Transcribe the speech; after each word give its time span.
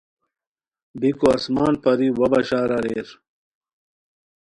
بیکو 0.99 1.27
آسمان 1.35 1.73
پری 1.83 2.07
وا 2.17 2.25
بشار 2.33 2.69
اریر 2.77 3.07